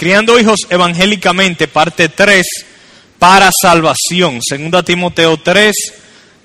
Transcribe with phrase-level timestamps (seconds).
[0.00, 2.46] Criando hijos evangélicamente, parte 3,
[3.18, 4.40] para salvación.
[4.40, 5.76] Segunda Timoteo 3,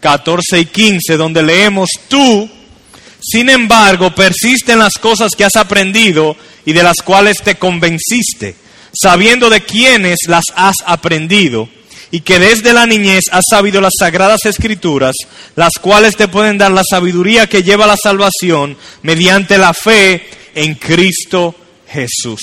[0.01, 2.49] 14 y 15, donde leemos, tú,
[3.21, 8.57] sin embargo, persiste en las cosas que has aprendido y de las cuales te convenciste,
[8.93, 11.69] sabiendo de quiénes las has aprendido
[12.11, 15.15] y que desde la niñez has sabido las sagradas escrituras,
[15.55, 20.27] las cuales te pueden dar la sabiduría que lleva a la salvación mediante la fe
[20.55, 21.55] en Cristo
[21.87, 22.41] Jesús.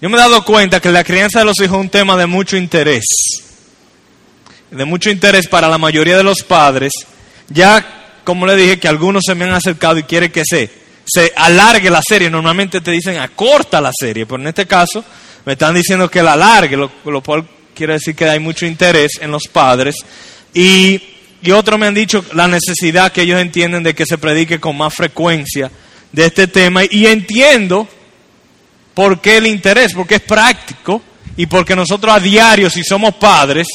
[0.00, 2.26] Yo me he dado cuenta que la crianza de los hijos es un tema de
[2.26, 3.04] mucho interés,
[4.70, 6.92] de mucho interés para la mayoría de los padres,
[7.50, 10.70] ya como le dije que algunos se me han acercado y quieren que se,
[11.04, 15.04] se alargue la serie, normalmente te dicen acorta la serie, pero en este caso
[15.44, 19.12] me están diciendo que la alargue, lo, lo cual quiere decir que hay mucho interés
[19.20, 19.96] en los padres.
[20.54, 21.00] Y,
[21.42, 24.76] y otros me han dicho la necesidad que ellos entienden de que se predique con
[24.76, 25.70] más frecuencia
[26.12, 26.82] de este tema.
[26.90, 27.88] Y entiendo
[28.94, 31.02] por qué el interés, porque es práctico
[31.36, 33.66] y porque nosotros a diario, si somos padres,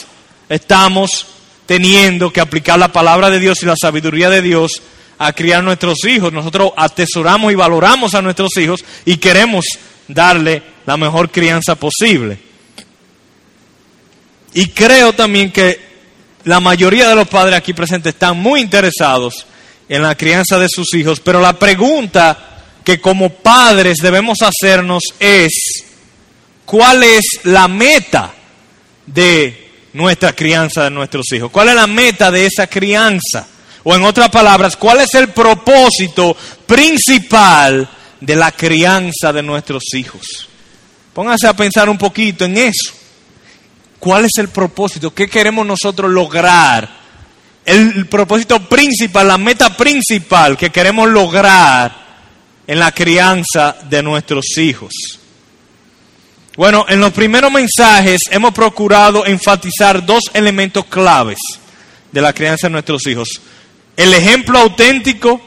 [0.49, 1.27] estamos
[1.65, 4.81] teniendo que aplicar la palabra de Dios y la sabiduría de Dios
[5.17, 6.31] a criar nuestros hijos.
[6.31, 9.65] Nosotros atesoramos y valoramos a nuestros hijos y queremos
[10.07, 12.37] darle la mejor crianza posible.
[14.53, 15.79] Y creo también que
[16.43, 19.45] la mayoría de los padres aquí presentes están muy interesados
[19.89, 22.54] en la crianza de sus hijos, pero la pregunta
[22.85, 25.83] que como padres debemos hacernos es,
[26.65, 28.31] ¿cuál es la meta
[29.07, 31.49] de nuestra crianza de nuestros hijos?
[31.51, 33.47] ¿Cuál es la meta de esa crianza?
[33.83, 37.89] O en otras palabras, ¿cuál es el propósito principal
[38.21, 40.47] de la crianza de nuestros hijos?
[41.11, 42.93] Pónganse a pensar un poquito en eso.
[43.97, 45.11] ¿Cuál es el propósito?
[45.11, 46.87] ¿Qué queremos nosotros lograr?
[47.65, 52.04] El propósito principal, la meta principal que queremos lograr
[52.67, 54.93] en la crianza de nuestros hijos.
[56.55, 61.37] Bueno, en los primeros mensajes hemos procurado enfatizar dos elementos claves
[62.11, 63.41] de la crianza de nuestros hijos.
[63.97, 65.41] El ejemplo auténtico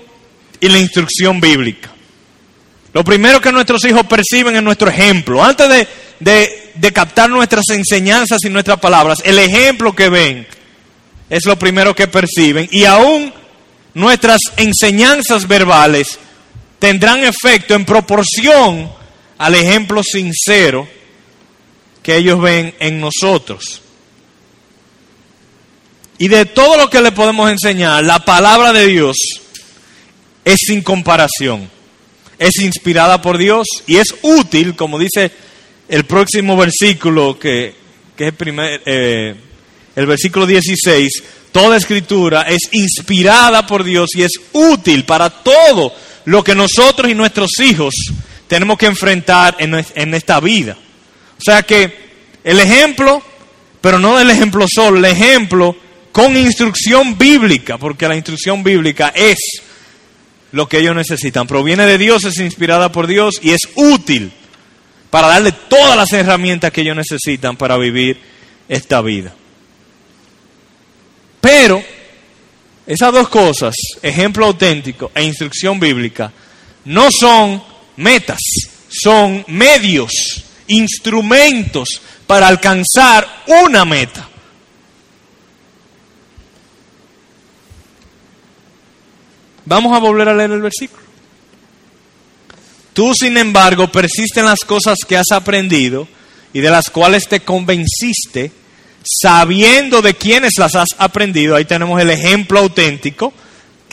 [0.61, 1.91] y la instrucción bíblica.
[2.93, 5.43] Lo primero que nuestros hijos perciben es nuestro ejemplo.
[5.43, 5.89] Antes
[6.21, 10.47] de, captar nuestras enseñanzas y nuestras palabras, el ejemplo que ven
[11.31, 12.69] es lo primero que perciben.
[12.71, 13.33] Y aún
[13.95, 16.19] nuestras enseñanzas verbales
[16.79, 18.91] tendrán efecto en proporción
[19.39, 20.89] al ejemplo sincero
[22.03, 23.83] que ellos ven en nosotros.
[26.19, 29.17] Y de todo lo que le podemos enseñar, la palabra de Dios
[30.45, 31.71] es sin comparación.
[32.39, 35.31] Es inspirada por Dios y es útil, como dice
[35.89, 37.75] el próximo versículo, que,
[38.17, 39.35] que es el, primer, eh,
[39.95, 41.23] el versículo 16.
[41.53, 45.93] Toda escritura es inspirada por Dios y es útil para todo
[46.29, 47.95] lo que nosotros y nuestros hijos
[48.49, 50.77] tenemos que enfrentar en, en esta vida.
[51.39, 51.91] O sea que
[52.45, 53.23] el ejemplo,
[53.81, 55.75] pero no el ejemplo solo, el ejemplo
[56.13, 59.39] con instrucción bíblica, porque la instrucción bíblica es
[60.53, 61.47] lo que ellos necesitan.
[61.47, 64.31] Proviene de Dios, es inspirada por Dios y es útil
[65.09, 68.21] para darle todas las herramientas que ellos necesitan para vivir
[68.69, 69.35] esta vida.
[71.41, 71.83] Pero
[72.89, 76.33] esas dos cosas, ejemplo auténtico e instrucción bíblica,
[76.87, 77.63] no son
[77.97, 78.41] metas,
[78.89, 84.27] son medios, instrumentos para alcanzar una meta.
[89.67, 91.03] Vamos a volver a leer el versículo.
[92.95, 96.09] Tú, sin embargo, persiste en las cosas que has aprendido
[96.55, 98.51] y de las cuales te convenciste,
[99.21, 103.33] sabiendo de quiénes las has aprendido, ahí tenemos el ejemplo auténtico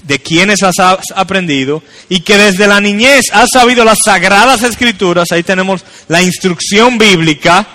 [0.04, 5.32] de quiénes las has aprendido, y que desde la niñez has sabido las sagradas escrituras,
[5.32, 7.68] ahí tenemos la instrucción bíblica,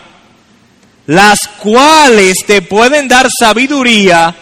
[1.06, 4.36] las cuales te pueden dar sabiduría,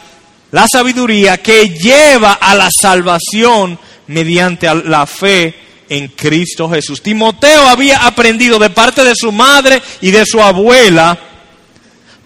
[0.51, 3.79] la sabiduría que lleva a la salvación
[4.09, 5.55] mediante la fe
[5.89, 7.03] en Cristo Jesús.
[7.03, 11.19] Timoteo había aprendido de parte de su madre y de su abuela,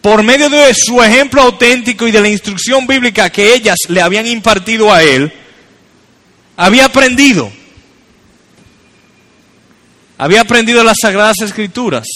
[0.03, 4.27] por medio de su ejemplo auténtico y de la instrucción bíblica que ellas le habían
[4.27, 5.33] impartido a él,
[6.57, 7.51] había aprendido.
[10.19, 12.07] Había aprendido las sagradas escrituras.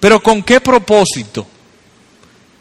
[0.00, 1.46] Pero ¿con qué propósito?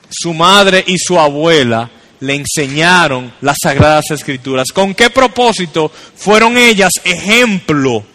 [0.09, 1.89] Su madre y su abuela
[2.19, 4.67] le enseñaron las sagradas escrituras.
[4.71, 8.05] ¿Con qué propósito fueron ellas ejemplo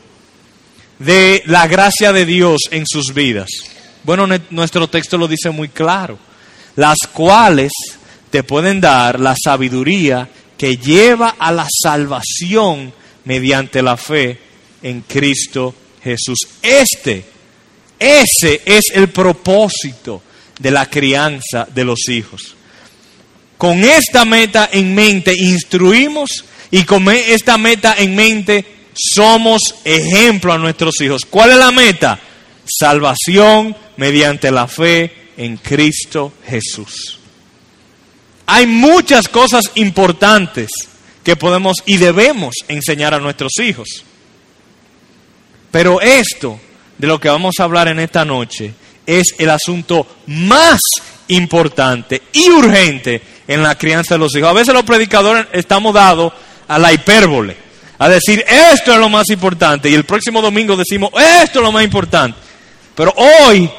[1.00, 3.48] de la gracia de Dios en sus vidas?
[4.08, 6.18] Bueno, nuestro texto lo dice muy claro.
[6.76, 7.70] Las cuales
[8.30, 10.26] te pueden dar la sabiduría
[10.56, 12.90] que lleva a la salvación
[13.26, 14.38] mediante la fe
[14.82, 16.38] en Cristo Jesús.
[16.62, 17.22] Este
[17.98, 20.22] Ese es el propósito
[20.58, 22.54] de la crianza de los hijos.
[23.58, 28.64] Con esta meta en mente instruimos y con esta meta en mente
[28.94, 31.26] somos ejemplo a nuestros hijos.
[31.28, 32.18] ¿Cuál es la meta?
[32.64, 37.18] Salvación mediante la fe en Cristo Jesús.
[38.46, 40.70] Hay muchas cosas importantes
[41.22, 44.04] que podemos y debemos enseñar a nuestros hijos.
[45.70, 46.58] Pero esto
[46.96, 48.72] de lo que vamos a hablar en esta noche
[49.04, 50.80] es el asunto más
[51.26, 54.48] importante y urgente en la crianza de los hijos.
[54.48, 56.32] A veces los predicadores estamos dados
[56.68, 57.56] a la hipérbole,
[57.98, 61.10] a decir esto es lo más importante y el próximo domingo decimos
[61.42, 62.38] esto es lo más importante.
[62.94, 63.70] Pero hoy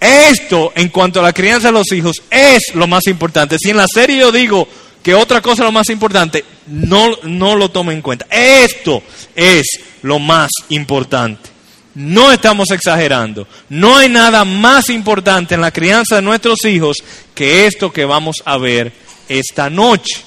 [0.00, 3.58] esto en cuanto a la crianza de los hijos es lo más importante.
[3.58, 4.66] Si en la serie yo digo
[5.02, 8.26] que otra cosa es lo más importante, no, no lo tomen en cuenta.
[8.30, 9.02] Esto
[9.36, 9.66] es
[10.02, 11.50] lo más importante.
[11.94, 13.46] No estamos exagerando.
[13.68, 16.96] No hay nada más importante en la crianza de nuestros hijos
[17.34, 18.92] que esto que vamos a ver
[19.28, 20.22] esta noche.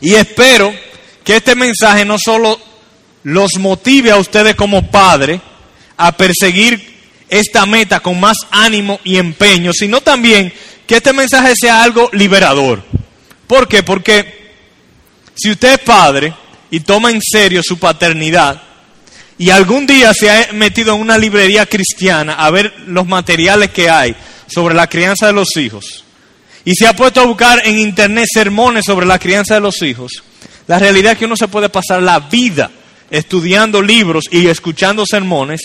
[0.00, 0.74] Y espero
[1.24, 2.60] que este mensaje no solo
[3.22, 5.40] los motive a ustedes como padres
[5.96, 6.91] a perseguir
[7.32, 10.52] esta meta con más ánimo y empeño, sino también
[10.86, 12.84] que este mensaje sea algo liberador.
[13.46, 13.82] ¿Por qué?
[13.82, 14.52] Porque
[15.34, 16.34] si usted es padre
[16.70, 18.60] y toma en serio su paternidad,
[19.38, 23.88] y algún día se ha metido en una librería cristiana a ver los materiales que
[23.88, 24.14] hay
[24.46, 26.04] sobre la crianza de los hijos,
[26.66, 30.22] y se ha puesto a buscar en internet sermones sobre la crianza de los hijos,
[30.66, 32.70] la realidad es que uno se puede pasar la vida
[33.10, 35.62] estudiando libros y escuchando sermones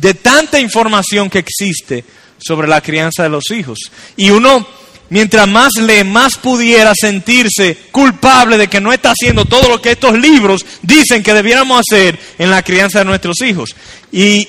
[0.00, 2.04] de tanta información que existe
[2.38, 3.78] sobre la crianza de los hijos.
[4.16, 4.66] Y uno,
[5.10, 9.92] mientras más lee, más pudiera sentirse culpable de que no está haciendo todo lo que
[9.92, 13.74] estos libros dicen que debiéramos hacer en la crianza de nuestros hijos.
[14.12, 14.48] Y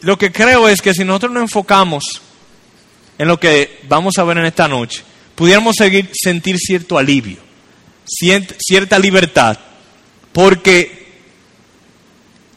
[0.00, 2.22] lo que creo es que si nosotros nos enfocamos
[3.18, 5.02] en lo que vamos a ver en esta noche,
[5.34, 7.38] pudiéramos seguir, sentir cierto alivio,
[8.04, 9.58] cierta libertad,
[10.32, 11.02] porque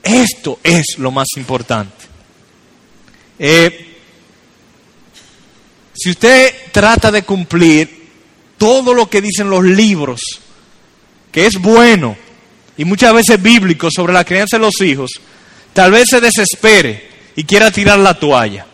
[0.01, 2.04] esto es lo más importante.
[3.39, 3.95] Eh,
[5.93, 8.05] si usted trata de cumplir
[8.57, 10.21] todo lo que dicen los libros,
[11.31, 12.15] que es bueno
[12.77, 15.11] y muchas veces bíblico sobre la crianza de los hijos,
[15.73, 18.65] tal vez se desespere y quiera tirar la toalla.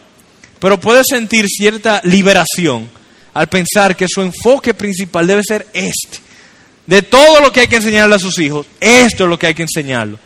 [0.59, 2.89] Pero puede sentir cierta liberación
[3.33, 6.19] al pensar que su enfoque principal debe ser este.
[6.85, 9.53] De todo lo que hay que enseñarle a sus hijos, esto es lo que hay
[9.53, 10.19] que enseñarlo.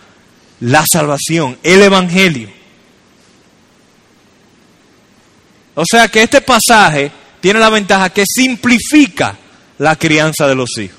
[0.62, 2.55] La salvación, el Evangelio.
[5.76, 7.12] O sea que este pasaje
[7.42, 9.38] tiene la ventaja que simplifica
[9.78, 10.98] la crianza de los hijos.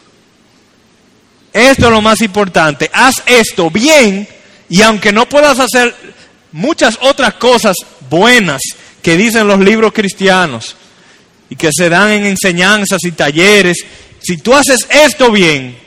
[1.52, 2.90] Esto es lo más importante.
[2.92, 4.28] Haz esto bien
[4.68, 5.94] y aunque no puedas hacer
[6.52, 7.76] muchas otras cosas
[8.10, 8.60] buenas
[9.02, 10.76] que dicen los libros cristianos
[11.48, 13.78] y que se dan en enseñanzas y talleres,
[14.20, 15.78] si tú haces esto bien,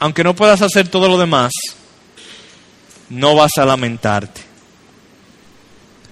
[0.00, 1.52] aunque no puedas hacer todo lo demás,
[3.10, 4.47] no vas a lamentarte.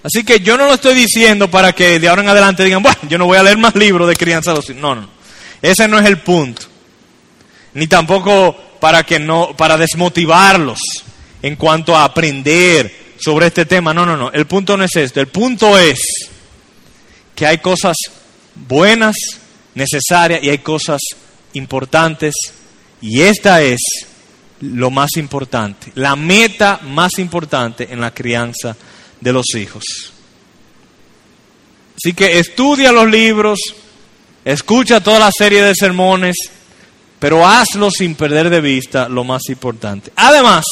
[0.07, 2.97] Así que yo no lo estoy diciendo para que de ahora en adelante digan, bueno,
[3.09, 5.09] yo no voy a leer más libros de crianza No, no.
[5.61, 6.61] Ese no es el punto.
[7.73, 10.79] Ni tampoco para que no para desmotivarlos
[11.41, 12.89] en cuanto a aprender
[13.19, 13.93] sobre este tema.
[13.93, 14.31] No, no, no.
[14.31, 15.19] El punto no es esto.
[15.19, 15.99] El punto es
[17.35, 17.97] que hay cosas
[18.55, 19.17] buenas,
[19.75, 21.01] necesarias y hay cosas
[21.51, 22.33] importantes
[23.01, 23.81] y esta es
[24.61, 28.75] lo más importante, la meta más importante en la crianza
[29.21, 29.83] de los hijos.
[31.95, 33.59] Así que estudia los libros,
[34.45, 36.35] escucha toda la serie de sermones,
[37.19, 40.11] pero hazlo sin perder de vista lo más importante.
[40.15, 40.65] Además,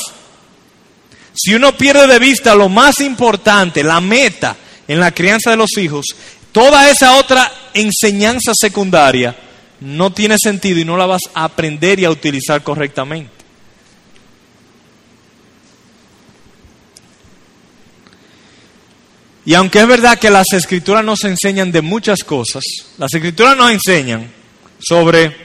[1.33, 4.55] si uno pierde de vista lo más importante, la meta
[4.87, 6.05] en la crianza de los hijos,
[6.51, 9.35] toda esa otra enseñanza secundaria
[9.81, 13.34] no tiene sentido y no la vas a aprender y a utilizar correctamente.
[19.45, 22.63] Y aunque es verdad que las escrituras nos enseñan de muchas cosas,
[22.97, 24.31] las escrituras nos enseñan
[24.79, 25.35] sobre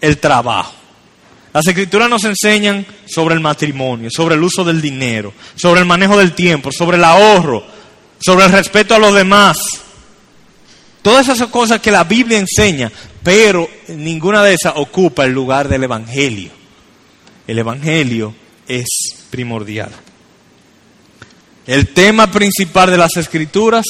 [0.00, 0.74] el trabajo.
[1.52, 6.18] Las escrituras nos enseñan sobre el matrimonio, sobre el uso del dinero, sobre el manejo
[6.18, 7.64] del tiempo, sobre el ahorro,
[8.20, 9.56] sobre el respeto a los demás.
[11.00, 12.90] Todas esas cosas que la Biblia enseña,
[13.22, 16.50] pero ninguna de esas ocupa el lugar del Evangelio.
[17.46, 18.34] El Evangelio
[18.66, 18.86] es
[19.30, 19.90] primordial.
[21.68, 23.84] El tema principal de las escrituras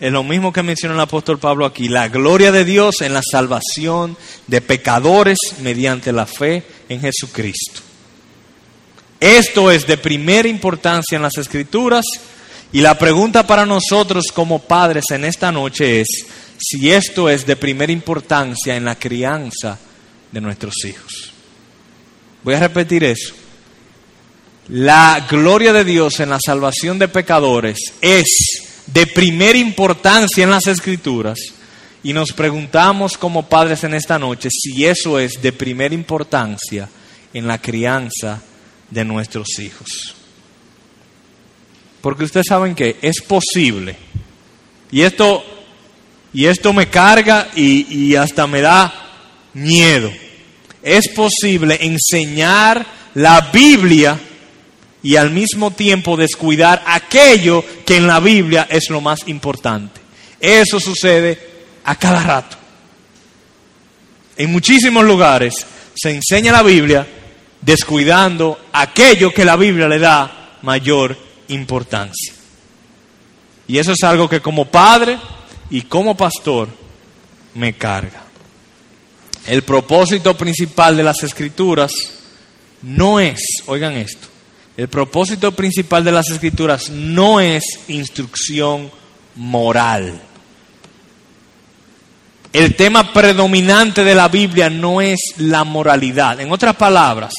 [0.00, 3.20] es lo mismo que menciona el apóstol Pablo aquí, la gloria de Dios en la
[3.20, 7.82] salvación de pecadores mediante la fe en Jesucristo.
[9.20, 12.06] Esto es de primera importancia en las escrituras
[12.72, 16.08] Y la pregunta para nosotros como padres en esta noche es
[16.56, 19.78] si esto es de primera importancia en la crianza
[20.32, 21.34] de nuestros hijos.
[22.42, 23.34] Voy a repetir eso.
[24.70, 28.26] La gloria de Dios en la salvación de pecadores es
[28.86, 31.40] de primera importancia en las escrituras.
[32.04, 36.88] Y nos preguntamos como padres en esta noche si eso es de primera importancia
[37.34, 38.40] en la crianza
[38.88, 40.14] de nuestros hijos.
[42.00, 43.96] Porque ustedes saben que es posible,
[44.92, 45.44] y esto,
[46.32, 48.94] y esto me carga y, y hasta me da
[49.52, 50.12] miedo,
[50.80, 54.18] es posible enseñar la Biblia
[55.02, 60.00] y al mismo tiempo descuidar aquello que en la Biblia es lo más importante.
[60.38, 61.38] Eso sucede
[61.84, 62.56] a cada rato.
[64.36, 67.06] En muchísimos lugares se enseña la Biblia
[67.60, 71.16] descuidando aquello que la Biblia le da mayor
[71.48, 72.34] importancia.
[73.66, 75.18] Y eso es algo que como padre
[75.70, 76.68] y como pastor
[77.54, 78.24] me carga.
[79.46, 81.92] El propósito principal de las escrituras
[82.82, 84.28] no es, oigan esto,
[84.80, 88.90] el propósito principal de las escrituras no es instrucción
[89.34, 90.18] moral.
[92.50, 96.40] El tema predominante de la Biblia no es la moralidad.
[96.40, 97.34] En otras palabras,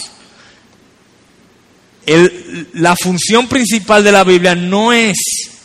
[2.73, 5.17] la función principal de la Biblia no es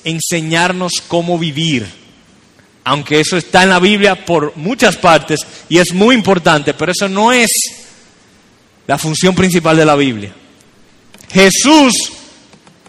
[0.02, 1.86] enseñarnos cómo vivir,
[2.84, 7.06] aunque eso está en la Biblia por muchas partes y es muy importante, pero eso
[7.06, 7.50] no es
[8.86, 10.32] la función principal de la Biblia.
[11.36, 11.92] Jesús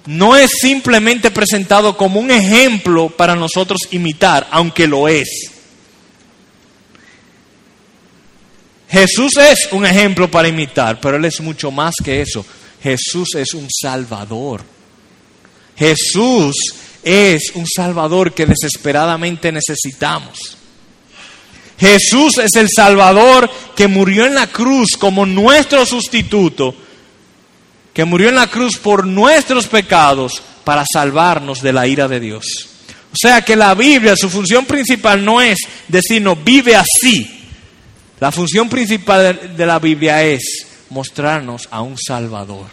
[0.06, 5.52] no es simplemente presentado como un ejemplo para nosotros imitar, aunque lo es.
[8.88, 12.46] Jesús es un ejemplo para imitar, pero Él es mucho más que eso.
[12.82, 14.64] Jesús es un salvador.
[15.76, 16.56] Jesús
[17.04, 20.56] es un salvador que desesperadamente necesitamos.
[21.78, 26.87] Jesús es el salvador que murió en la cruz como nuestro sustituto,
[27.98, 32.46] que murió en la cruz por nuestros pecados para salvarnos de la ira de Dios.
[33.12, 37.28] O sea que la Biblia, su función principal no es decirnos vive así,
[38.20, 42.68] la función principal de la Biblia es mostrarnos a un Salvador.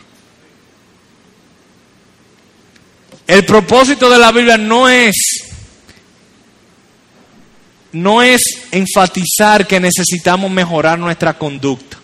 [3.27, 5.15] El propósito de la Biblia no es
[7.93, 12.04] no es enfatizar que necesitamos mejorar nuestra conducta.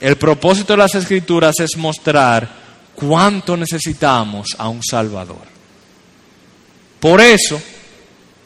[0.00, 2.48] El propósito de las escrituras es mostrar
[2.94, 5.46] cuánto necesitamos a un Salvador.
[7.00, 7.60] Por eso,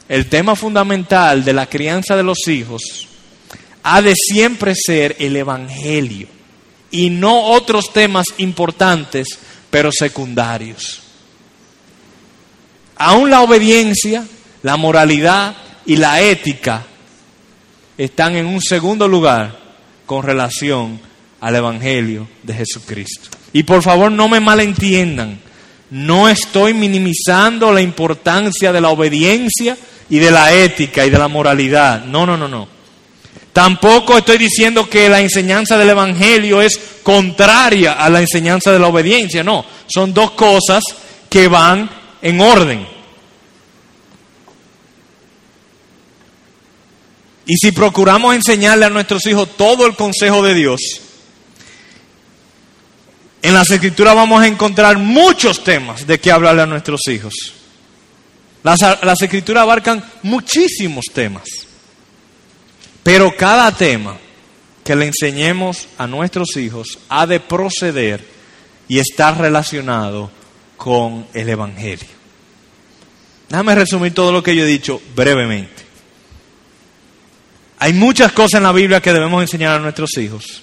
[0.07, 3.07] el tema fundamental de la crianza de los hijos
[3.83, 6.27] ha de siempre ser el Evangelio
[6.91, 9.39] y no otros temas importantes
[9.69, 11.01] pero secundarios.
[12.97, 14.25] Aún la obediencia,
[14.61, 15.55] la moralidad
[15.85, 16.85] y la ética
[17.97, 19.57] están en un segundo lugar
[20.05, 20.99] con relación
[21.41, 23.29] al Evangelio de Jesucristo.
[23.51, 25.39] Y por favor no me malentiendan,
[25.89, 29.77] no estoy minimizando la importancia de la obediencia
[30.09, 32.05] y de la ética y de la moralidad.
[32.05, 32.67] No, no, no, no.
[33.51, 38.87] Tampoco estoy diciendo que la enseñanza del Evangelio es contraria a la enseñanza de la
[38.87, 39.43] obediencia.
[39.43, 40.83] No, son dos cosas
[41.29, 41.89] que van
[42.21, 42.87] en orden.
[47.45, 50.79] Y si procuramos enseñarle a nuestros hijos todo el consejo de Dios,
[53.41, 57.33] en las escrituras vamos a encontrar muchos temas de que hablarle a nuestros hijos.
[58.63, 61.45] Las, escrituras abarcan muchísimos temas,
[63.01, 64.17] pero cada tema
[64.83, 68.23] que le enseñemos a nuestros hijos ha de proceder
[68.87, 70.29] y estar relacionado
[70.77, 72.21] con el Evangelio.
[73.49, 75.83] Déjame resumir todo lo que yo he dicho brevemente.
[77.79, 80.61] Hay muchas cosas en la Biblia que debemos enseñar a nuestros hijos,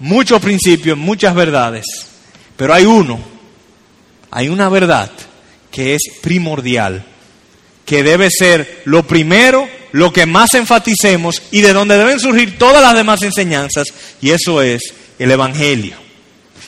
[0.00, 1.84] muchos principios, muchas verdades,
[2.56, 3.20] pero hay uno,
[4.30, 5.10] hay una verdad
[5.70, 7.04] que es primordial,
[7.84, 12.82] que debe ser lo primero, lo que más enfaticemos y de donde deben surgir todas
[12.82, 13.88] las demás enseñanzas,
[14.20, 14.82] y eso es
[15.18, 15.96] el Evangelio.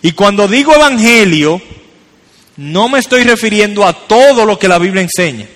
[0.02, 1.60] Y cuando digo Evangelio,
[2.56, 5.46] no me estoy refiriendo a todo lo que la Biblia enseña,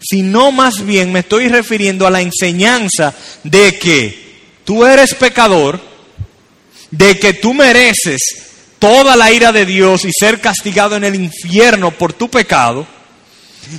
[0.00, 4.28] sino más bien me estoy refiriendo a la enseñanza de que
[4.64, 5.80] tú eres pecador,
[6.90, 8.20] de que tú mereces
[8.78, 12.86] toda la ira de Dios y ser castigado en el infierno por tu pecado,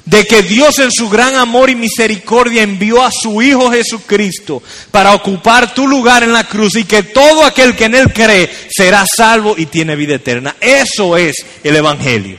[0.05, 4.61] de que Dios en su gran amor y misericordia envió a su Hijo Jesucristo
[4.91, 8.49] para ocupar tu lugar en la cruz y que todo aquel que en Él cree
[8.69, 10.55] será salvo y tiene vida eterna.
[10.61, 12.37] Eso es el Evangelio.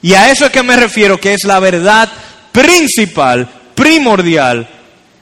[0.00, 2.08] Y a eso es que me refiero, que es la verdad
[2.52, 4.68] principal, primordial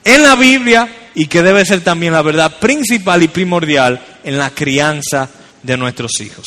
[0.03, 4.49] en la Biblia y que debe ser también la verdad principal y primordial en la
[4.49, 5.29] crianza
[5.61, 6.45] de nuestros hijos.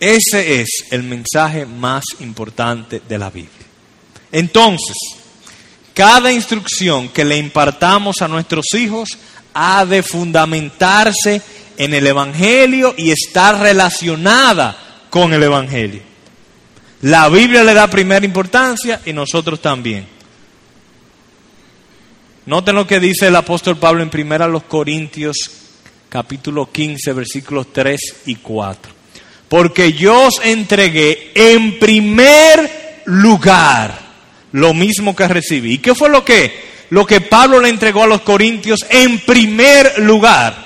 [0.00, 3.66] Ese es el mensaje más importante de la Biblia.
[4.30, 4.96] Entonces,
[5.94, 9.08] cada instrucción que le impartamos a nuestros hijos
[9.54, 11.40] ha de fundamentarse
[11.78, 14.76] en el Evangelio y estar relacionada
[15.08, 16.02] con el Evangelio.
[17.04, 20.06] La Biblia le da primera importancia y nosotros también.
[22.46, 25.36] Noten lo que dice el apóstol Pablo en primera los Corintios
[26.08, 28.92] capítulo 15 versículos 3 y 4.
[29.50, 33.98] Porque yo os entregué en primer lugar
[34.52, 35.74] lo mismo que recibí.
[35.74, 36.86] ¿Y qué fue lo que?
[36.88, 40.56] Lo que Pablo le entregó a los corintios en primer lugar,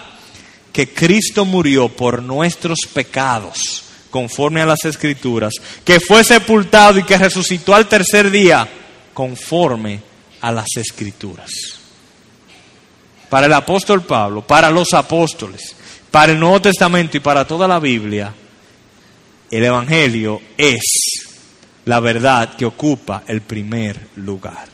[0.73, 7.19] que Cristo murió por nuestros pecados, conforme a las escrituras, que fue sepultado y que
[7.19, 8.69] resucitó al tercer día,
[9.15, 10.01] conforme
[10.41, 11.51] a las escrituras.
[13.29, 15.75] Para el apóstol Pablo, para los apóstoles,
[16.11, 18.33] para el Nuevo Testamento y para toda la Biblia,
[19.51, 21.27] el Evangelio es
[21.85, 24.69] la verdad que ocupa el primer lugar.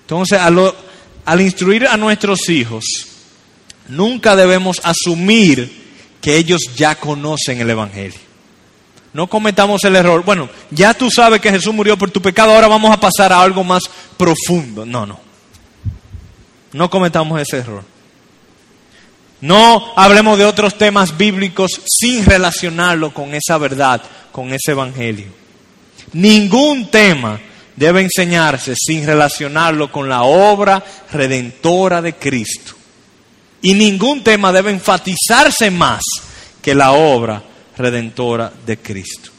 [0.00, 2.84] Entonces, al, instruir a nuestros hijos,
[3.88, 5.70] nunca debemos asumir
[6.20, 8.31] que ellos ya conocen el Evangelio.
[9.12, 10.24] No cometamos el error.
[10.24, 13.42] Bueno, ya tú sabes que Jesús murió por tu pecado, ahora vamos a pasar a
[13.42, 13.82] algo más
[14.16, 14.86] profundo.
[14.86, 15.20] No, no.
[16.72, 17.84] No cometamos ese error.
[19.42, 24.00] No hablemos de otros temas bíblicos sin relacionarlo con esa verdad,
[24.30, 25.26] con ese Evangelio.
[26.12, 27.38] Ningún tema
[27.76, 32.74] debe enseñarse sin relacionarlo con la obra redentora de Cristo.
[33.60, 36.02] Y ningún tema debe enfatizarse más
[36.62, 37.42] que la obra
[37.76, 39.30] redentora de Cristo.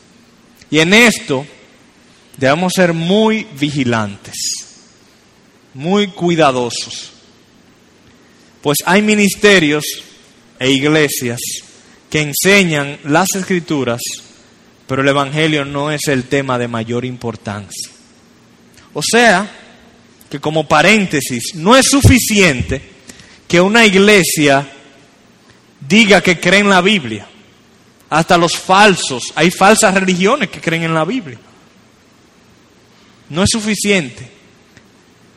[0.70, 1.46] Y en esto
[2.38, 4.36] debemos ser muy vigilantes,
[5.74, 7.12] muy cuidadosos.
[8.62, 9.84] Pues hay ministerios
[10.60, 11.40] e iglesias
[12.10, 14.02] que enseñan las escrituras
[14.88, 17.92] pero el Evangelio no es el tema de mayor importancia.
[18.94, 19.50] O sea,
[20.30, 22.82] que como paréntesis, no es suficiente
[23.48, 24.68] que una iglesia
[25.80, 27.28] diga que cree en la Biblia.
[28.14, 31.40] Hasta los falsos, hay falsas religiones que creen en la Biblia.
[33.30, 34.30] No es suficiente.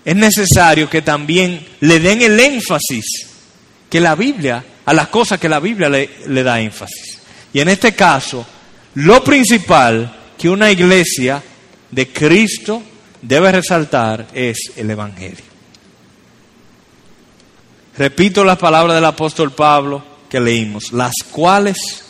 [0.04, 3.28] Es necesario que también le den el énfasis
[3.88, 7.18] que la Biblia, a las cosas que la Biblia le, le da énfasis.
[7.54, 8.46] Y en este caso,
[8.96, 11.42] lo principal que una iglesia
[11.90, 12.82] de Cristo
[13.22, 15.46] debe resaltar es el Evangelio.
[17.96, 22.02] Repito las palabras del apóstol Pablo que leímos, las cuales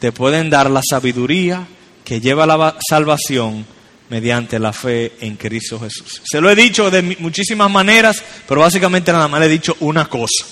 [0.00, 1.66] te pueden dar la sabiduría
[2.04, 3.64] que lleva a la salvación
[4.08, 6.22] mediante la fe en Cristo Jesús.
[6.24, 10.06] Se lo he dicho de muchísimas maneras, pero básicamente nada más le he dicho una
[10.06, 10.44] cosa.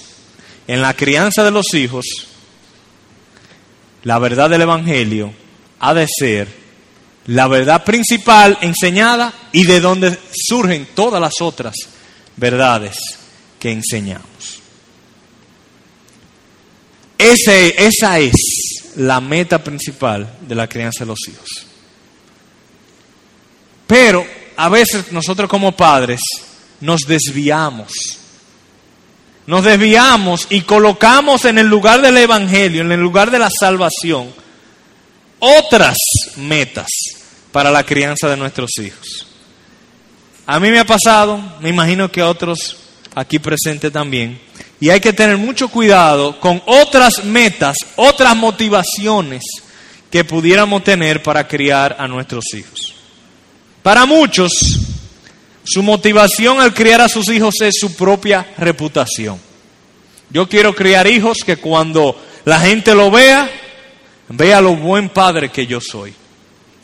[0.69, 2.05] En la crianza de los hijos,
[4.05, 5.33] la verdad del Evangelio
[5.81, 6.47] ha de ser
[7.27, 11.75] la verdad principal enseñada y de donde surgen todas las otras
[12.37, 12.97] verdades
[13.59, 14.61] que enseñamos.
[17.19, 18.68] Ese, esa es
[18.99, 21.49] la meta principal de la crianza de los hijos.
[23.87, 26.21] Pero a veces nosotros como padres
[26.81, 27.93] nos desviamos.
[29.47, 34.31] Nos desviamos y colocamos en el lugar del Evangelio, en el lugar de la salvación,
[35.39, 35.97] otras
[36.37, 36.89] metas
[37.53, 39.27] para la crianza de nuestros hijos.
[40.45, 42.77] A mí me ha pasado, me imagino que a otros
[43.15, 44.41] aquí presentes también,
[44.81, 49.43] y hay que tener mucho cuidado con otras metas, otras motivaciones
[50.11, 52.95] que pudiéramos tener para criar a nuestros hijos.
[53.83, 54.53] Para muchos,
[55.65, 59.39] su motivación al criar a sus hijos es su propia reputación.
[60.31, 63.51] Yo quiero criar hijos que cuando la gente lo vea,
[64.29, 66.13] Vea lo buen padre que yo soy.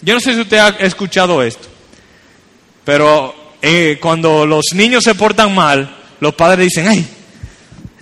[0.01, 1.69] Yo no sé si usted ha escuchado esto,
[2.85, 7.07] pero eh, cuando los niños se portan mal, los padres dicen, ay,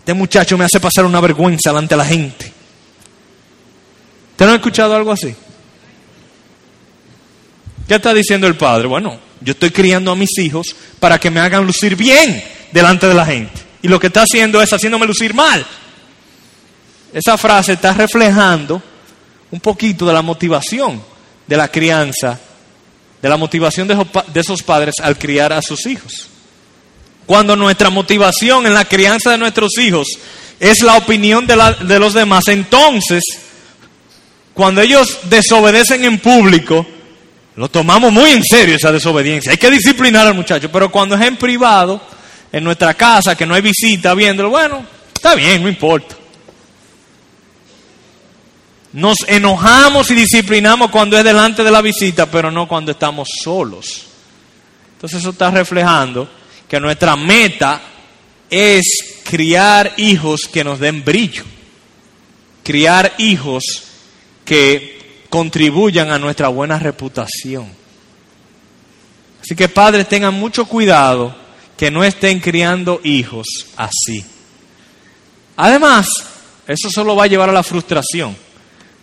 [0.02, 2.52] este muchacho me hace pasar una vergüenza delante de la gente.
[4.32, 5.32] ¿Usted no ha escuchado algo así?
[7.86, 8.88] ¿Qué está diciendo el padre?
[8.88, 13.14] Bueno, yo estoy criando a mis hijos para que me hagan lucir bien delante de
[13.14, 13.60] la gente.
[13.80, 15.64] Y lo que está haciendo es haciéndome lucir mal.
[17.12, 18.82] Esa frase está reflejando
[19.52, 21.00] un poquito de la motivación
[21.46, 22.40] de la crianza,
[23.22, 26.31] de la motivación de esos padres al criar a sus hijos.
[27.26, 30.08] Cuando nuestra motivación en la crianza de nuestros hijos
[30.58, 33.22] es la opinión de, los demás, entonces
[34.54, 36.86] cuando ellos desobedecen en público,
[37.56, 39.52] lo tomamos muy en serio esa desobediencia.
[39.52, 42.00] Hay que disciplinar al muchacho, pero cuando es en privado,
[42.50, 46.16] en nuestra casa, que no hay visita viéndolo, bueno, está bien, no importa.
[48.92, 54.06] Nos enojamos y disciplinamos cuando es delante de la visita, pero no cuando estamos solos.
[54.94, 56.28] Entonces eso está reflejando
[56.72, 57.82] que nuestra meta
[58.48, 61.44] es criar hijos que nos den brillo,
[62.64, 63.62] criar hijos
[64.42, 67.70] que contribuyan a nuestra buena reputación.
[69.42, 71.36] Así que padres tengan mucho cuidado
[71.76, 74.24] que no estén criando hijos así.
[75.56, 76.08] Además,
[76.66, 78.34] eso solo va a llevar a la frustración,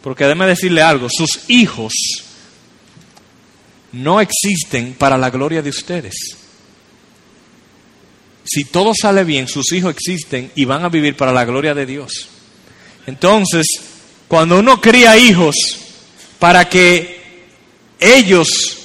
[0.02, 1.94] porque déjeme decirle algo, sus hijos
[3.92, 6.49] no existen para la gloria de ustedes.
[8.50, 11.86] Si todo sale bien, sus hijos existen y van a vivir para la gloria de
[11.86, 12.30] Dios.
[13.06, 13.68] Entonces,
[14.28, 15.56] cuando uno cría hijos
[16.40, 17.46] para que
[18.00, 18.78] ellos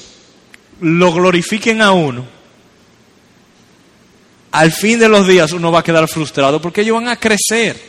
[0.80, 2.26] lo glorifiquen a uno,
[4.50, 7.80] al fin de los días uno va a quedar frustrado porque ellos van a crecer.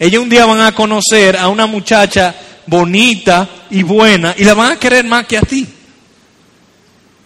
[0.00, 2.34] Ellos un día van a conocer a una muchacha
[2.66, 5.64] bonita y buena y la van a querer más que a ti.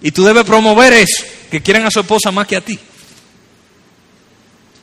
[0.02, 2.78] Y tú debes promover eso, que quieren a su esposa más que a ti.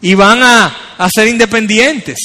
[0.06, 2.18] Y van a, a ser independientes.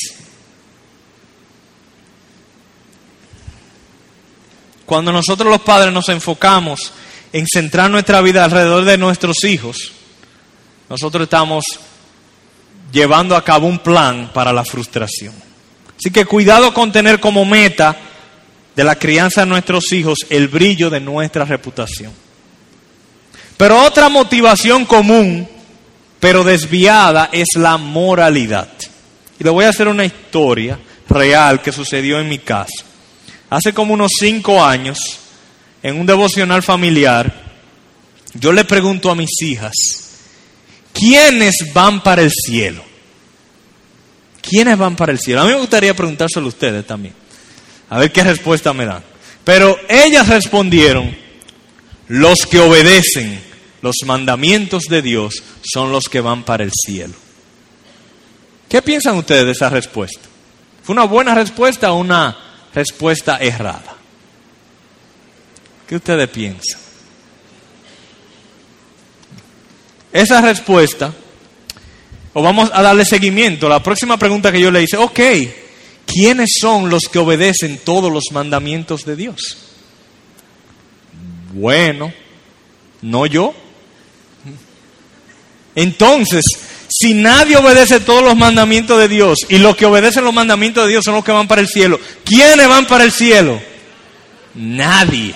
[4.85, 6.93] Cuando nosotros los padres nos enfocamos
[7.33, 9.93] en centrar nuestra vida alrededor de nuestros hijos,
[10.91, 11.65] nosotros estamos
[12.93, 15.33] llevando a cabo un plan para la frustración.
[15.97, 17.97] Así que cuidado con tener como meta
[18.77, 22.13] de la crianza de nuestros hijos el brillo de nuestra reputación.
[23.57, 25.49] Pero otra motivación común,
[26.21, 28.69] pero desviada, es la moralidad.
[29.39, 30.79] Y le voy a hacer una historia
[31.09, 32.85] real que sucedió en mi casa.
[33.49, 34.99] Hace como unos cinco años,
[35.83, 37.51] en un devocional familiar,
[38.35, 39.73] yo le pregunto a mis hijas,
[40.93, 42.85] ¿quiénes van para el cielo?
[44.43, 45.41] ¿Quiénes van para el cielo?
[45.41, 47.15] A mí me gustaría preguntárselo a ustedes también,
[47.89, 49.03] a ver qué respuesta me dan.
[49.43, 51.17] Pero ellas respondieron,
[52.09, 53.50] los que obedecen
[53.83, 57.15] los mandamientos de Dios son los que van para el cielo.
[58.69, 60.21] ¿Qué piensan ustedes de esa respuesta?
[60.83, 62.37] ¿Fue una buena respuesta o una
[62.75, 63.97] respuesta errada?
[65.87, 66.81] ¿Qué ustedes piensan?
[70.13, 71.13] Esa respuesta,
[72.33, 75.21] o vamos a darle seguimiento, la próxima pregunta que yo le hice, ok,
[76.07, 79.59] ¿quiénes son los que obedecen todos los mandamientos de Dios?
[81.53, 82.13] Bueno,
[83.03, 83.55] no yo,
[85.75, 86.45] entonces,
[86.89, 90.91] si nadie obedece todos los mandamientos de Dios y los que obedecen los mandamientos de
[90.91, 93.61] Dios son los que van para el cielo, ¿quiénes van para el cielo?
[94.55, 95.35] Nadie.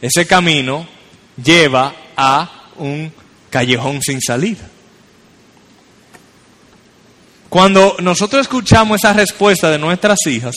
[0.00, 0.86] Ese camino
[1.42, 3.12] lleva a un
[3.48, 4.68] callejón sin salida.
[7.48, 10.54] Cuando nosotros escuchamos esa respuesta de nuestras hijas,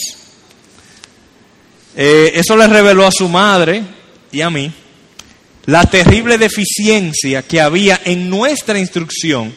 [1.96, 3.84] eh, eso le reveló a su madre
[4.32, 4.74] y a mí
[5.65, 9.54] la terrible deficiencia que había en nuestra instrucción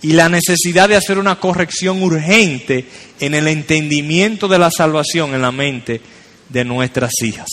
[0.00, 2.86] y la necesidad de hacer una corrección urgente
[3.20, 6.00] en el entendimiento de la salvación en la mente
[6.48, 7.48] de nuestras hijas.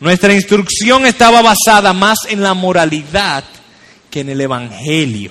[0.00, 3.44] Nuestra instrucción estaba basada más en la moralidad
[4.10, 5.30] que en el Evangelio.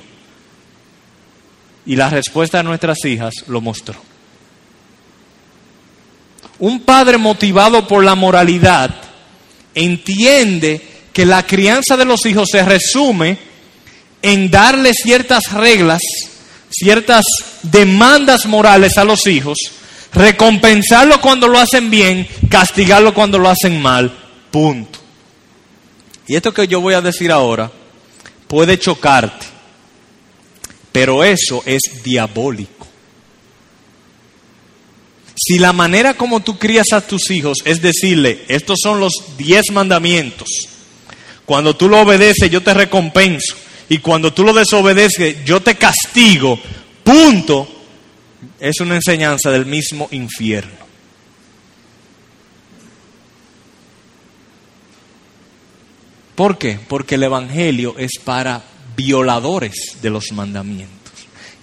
[1.86, 3.96] Y la respuesta de nuestras hijas lo mostró.
[6.60, 8.96] Un padre motivado por la moralidad
[9.76, 13.38] entiende que la crianza de los hijos se resume
[14.22, 16.02] en darle ciertas reglas,
[16.70, 17.24] ciertas
[17.62, 19.58] demandas morales a los hijos,
[20.14, 24.12] recompensarlo cuando lo hacen bien, castigarlo cuando lo hacen mal,
[24.50, 25.00] punto.
[26.28, 27.72] Y esto que yo voy a decir ahora
[28.48, 29.46] puede chocarte,
[30.92, 32.88] pero eso es diabólico.
[35.36, 39.72] Si la manera como tú crías a tus hijos es decirle, estos son los diez
[39.72, 40.48] mandamientos,
[41.46, 43.56] cuando tú lo obedeces, yo te recompenso.
[43.90, 46.60] Y cuando tú lo desobedeces, yo te castigo.
[47.04, 47.68] Punto.
[48.60, 50.84] Es una enseñanza del mismo infierno.
[56.36, 56.80] ¿Por qué?
[56.88, 58.64] Porque el Evangelio es para
[58.96, 61.03] violadores de los mandamientos.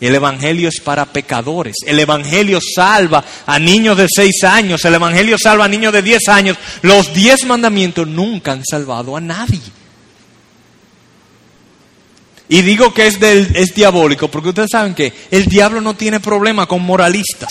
[0.01, 1.77] El Evangelio es para pecadores.
[1.85, 4.83] El Evangelio salva a niños de seis años.
[4.85, 6.57] El Evangelio salva a niños de diez años.
[6.81, 9.61] Los diez mandamientos nunca han salvado a nadie.
[12.49, 16.67] Y digo que es, es diabólico porque ustedes saben que el diablo no tiene problema
[16.67, 17.51] con moralistas.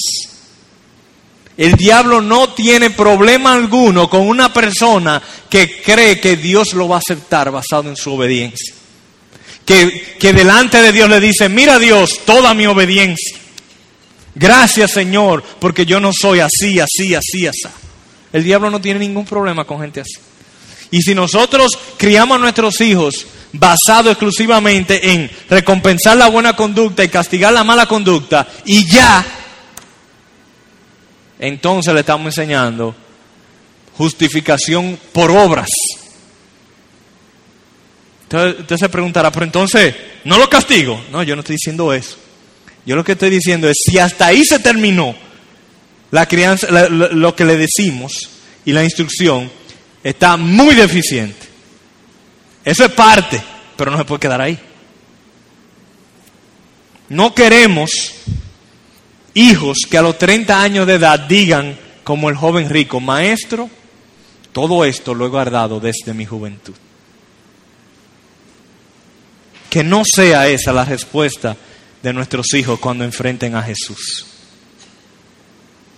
[1.56, 6.96] El diablo no tiene problema alguno con una persona que cree que Dios lo va
[6.96, 8.79] a aceptar basado en su obediencia.
[9.70, 13.38] Que, que delante de Dios le dice, mira Dios, toda mi obediencia.
[14.34, 17.68] Gracias Señor, porque yo no soy así, así, así, así.
[18.34, 20.16] El diablo no tiene ningún problema con gente así.
[20.90, 27.10] Y si nosotros criamos a nuestros hijos basado exclusivamente en recompensar la buena conducta y
[27.10, 29.24] castigar la mala conducta y ya,
[31.38, 32.96] entonces le estamos enseñando
[33.96, 35.70] justificación por obras.
[38.30, 41.02] Entonces usted se preguntará, pero entonces, ¿no lo castigo?
[41.12, 42.16] No, yo no estoy diciendo eso.
[42.86, 45.16] Yo lo que estoy diciendo es, si hasta ahí se terminó
[46.12, 48.30] la crianza, lo que le decimos
[48.66, 49.50] y la instrucción,
[50.04, 51.48] está muy deficiente.
[52.64, 53.42] Eso es parte,
[53.76, 54.60] pero no se puede quedar ahí.
[57.10, 58.14] No queremos
[59.34, 63.72] hijos que a los 30 años de edad digan, como el joven rico, maestro,
[64.52, 66.76] todo esto lo he guardado desde mi juventud.
[69.70, 71.56] Que no sea esa la respuesta
[72.02, 74.26] de nuestros hijos cuando enfrenten a Jesús.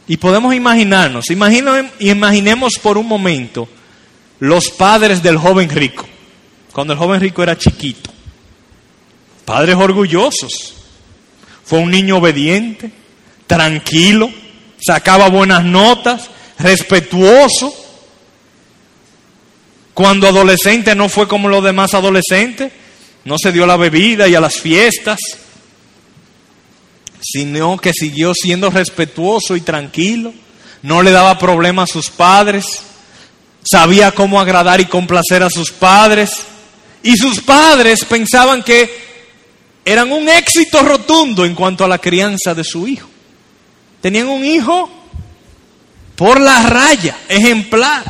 [0.08, 1.26] Y podemos imaginarnos,
[2.00, 3.70] imaginemos por un momento
[4.40, 6.06] los padres del joven rico,
[6.74, 8.10] cuando el joven rico era chiquito.
[9.46, 10.76] Padres orgullosos.
[11.64, 12.92] Fue un niño obediente,
[13.48, 14.30] tranquilo,
[14.86, 16.30] sacaba buenas notas,
[16.60, 17.74] respetuoso.
[19.94, 22.72] Cuando adolescente no fue como los demás adolescentes,
[23.26, 25.20] no se dio a la bebida y a las fiestas,
[27.22, 30.34] sino que siguió siendo respetuoso y tranquilo,
[30.82, 32.82] no le daba problema a sus padres,
[33.64, 36.32] sabía cómo agradar y complacer a sus padres,
[37.04, 39.12] y sus padres pensaban que
[39.86, 43.08] eran un éxito rotundo en cuanto a la crianza de su hijo.
[44.02, 44.90] Tenían un hijo
[46.16, 48.04] por la raya, ejemplar.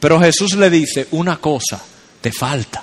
[0.00, 1.82] Pero Jesús le dice, una cosa
[2.20, 2.82] te falta.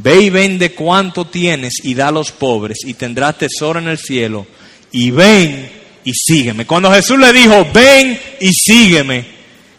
[0.00, 3.98] Ve y vende cuanto tienes y da a los pobres y tendrás tesoro en el
[3.98, 4.46] cielo.
[4.92, 5.70] Y ven
[6.04, 6.66] y sígueme.
[6.66, 9.26] Cuando Jesús le dijo, ven y sígueme,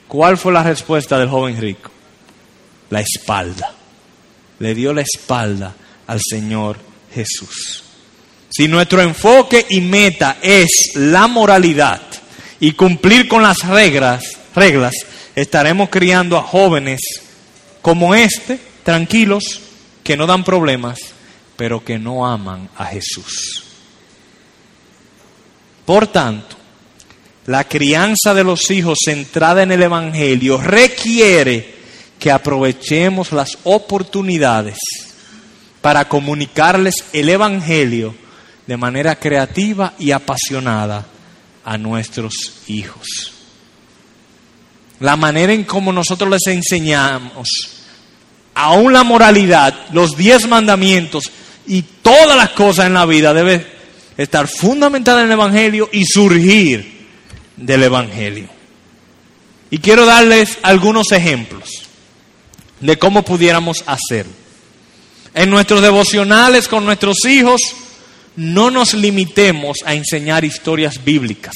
[0.09, 1.89] ¿cuál fue la respuesta del joven rico?
[2.89, 3.73] La espalda.
[4.59, 5.73] Le dio la espalda
[6.05, 6.77] al Señor
[7.13, 7.85] Jesús.
[8.49, 12.01] Si nuestro enfoque y meta es la moralidad
[12.59, 14.95] y cumplir con las reglas, reglas,
[15.33, 16.99] estaremos criando a jóvenes
[17.81, 19.61] como este, tranquilos,
[20.09, 20.97] que no dan problemas,
[21.55, 23.63] pero que no aman a Jesús.
[25.85, 26.55] Por tanto,
[27.45, 31.75] la crianza de los hijos centrada en el Evangelio requiere
[32.17, 34.79] que aprovechemos las oportunidades
[35.79, 38.15] para comunicarles el Evangelio
[38.65, 41.05] de manera creativa y apasionada
[41.63, 43.05] a nuestros hijos.
[45.01, 47.78] La manera en cómo nosotros les enseñamos,
[48.59, 51.31] aún la moralidad, los diez mandamientos
[51.65, 53.65] y todas las cosas en la vida debe
[54.17, 57.07] estar fundamentada en el Evangelio y surgir
[57.55, 58.49] del Evangelio.
[59.71, 61.83] Y quiero darles algunos ejemplos
[62.81, 64.33] de cómo pudiéramos hacerlo.
[65.33, 67.61] En nuestros devocionales con nuestros hijos,
[68.35, 71.53] no nos limitemos a enseñar historias bíblicas,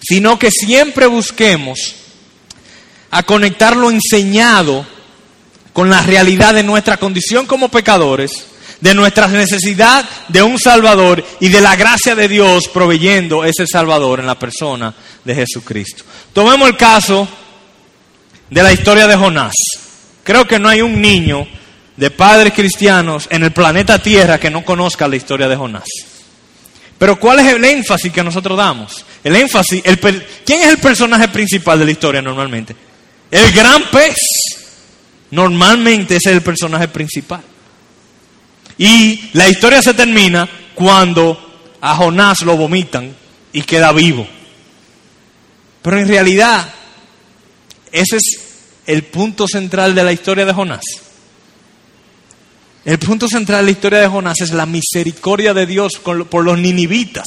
[0.00, 1.94] sino que siempre busquemos
[3.12, 4.93] a conectar lo enseñado
[5.74, 8.46] con la realidad de nuestra condición como pecadores,
[8.80, 14.20] de nuestra necesidad de un Salvador y de la gracia de Dios proveyendo ese Salvador
[14.20, 16.04] en la persona de Jesucristo.
[16.32, 17.28] Tomemos el caso
[18.48, 19.54] de la historia de Jonás.
[20.22, 21.46] Creo que no hay un niño
[21.96, 25.88] de padres cristianos en el planeta Tierra que no conozca la historia de Jonás.
[26.98, 29.04] Pero ¿cuál es el énfasis que nosotros damos?
[29.24, 32.76] El énfasis, el, ¿quién es el personaje principal de la historia normalmente?
[33.28, 34.14] El gran pez.
[35.34, 37.42] Normalmente ese es el personaje principal.
[38.78, 43.12] Y la historia se termina cuando a Jonás lo vomitan
[43.52, 44.26] y queda vivo.
[45.82, 46.72] Pero en realidad,
[47.90, 48.40] ese es
[48.86, 50.84] el punto central de la historia de Jonás.
[52.84, 56.58] El punto central de la historia de Jonás es la misericordia de Dios por los
[56.58, 57.26] ninivitas.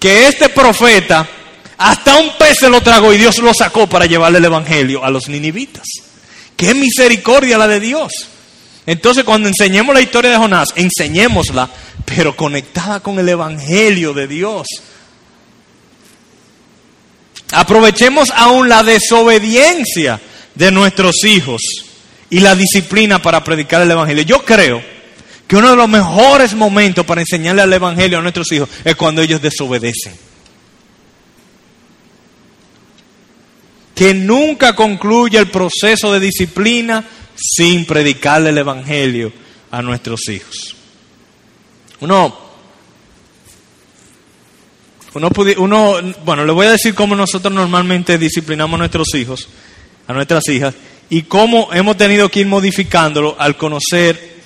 [0.00, 1.28] Que este profeta
[1.76, 5.10] hasta un pez se lo tragó y Dios lo sacó para llevarle el evangelio a
[5.10, 5.84] los ninivitas.
[6.58, 8.12] Qué misericordia la de Dios.
[8.84, 11.70] Entonces cuando enseñemos la historia de Jonás, enseñémosla,
[12.04, 14.66] pero conectada con el evangelio de Dios.
[17.52, 20.20] Aprovechemos aún la desobediencia
[20.56, 21.62] de nuestros hijos
[22.28, 24.24] y la disciplina para predicar el Evangelio.
[24.24, 24.82] Yo creo
[25.46, 29.22] que uno de los mejores momentos para enseñarle al Evangelio a nuestros hijos es cuando
[29.22, 30.27] ellos desobedecen.
[33.98, 39.32] Que nunca concluye el proceso de disciplina sin predicarle el Evangelio
[39.72, 40.76] a nuestros hijos.
[41.98, 42.38] Uno,
[45.14, 49.48] uno, uno, bueno, le voy a decir cómo nosotros normalmente disciplinamos a nuestros hijos,
[50.06, 50.76] a nuestras hijas,
[51.10, 54.36] y cómo hemos tenido que ir modificándolo al conocer,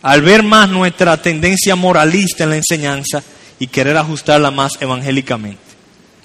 [0.00, 3.22] al ver más nuestra tendencia moralista en la enseñanza
[3.58, 5.60] y querer ajustarla más evangélicamente.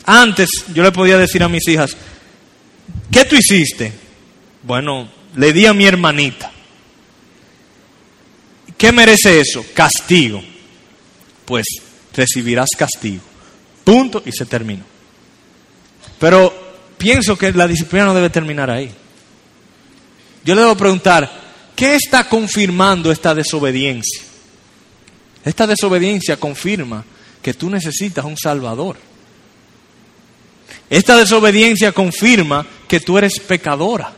[0.05, 1.97] Antes yo le podía decir a mis hijas,
[3.11, 3.91] ¿qué tú hiciste?
[4.63, 6.51] Bueno, le di a mi hermanita.
[8.77, 9.63] ¿Qué merece eso?
[9.73, 10.41] Castigo.
[11.45, 11.65] Pues
[12.13, 13.21] recibirás castigo.
[13.83, 14.83] Punto y se terminó.
[16.19, 16.53] Pero
[16.97, 18.91] pienso que la disciplina no debe terminar ahí.
[20.43, 21.29] Yo le debo preguntar,
[21.75, 24.23] ¿qué está confirmando esta desobediencia?
[25.43, 27.03] Esta desobediencia confirma
[27.41, 28.97] que tú necesitas un Salvador.
[30.91, 34.11] Esta desobediencia confirma que tú eres pecadora.